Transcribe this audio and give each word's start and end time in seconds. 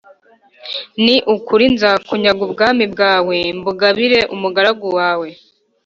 ni 1.03 1.15
ukuri 1.35 1.65
nzakunyaga 1.75 2.41
ubwami 2.47 2.83
bwawe 2.93 3.37
mbugabire 3.57 4.19
umugaragu 4.35 4.87
wawe 4.97 5.27